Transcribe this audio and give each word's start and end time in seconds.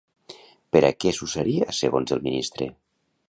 Per 0.75 0.81
a 0.87 0.91
què 1.03 1.11
s'usaria, 1.17 1.69
segons 1.81 2.13
el 2.17 2.25
ministre? 2.31 2.71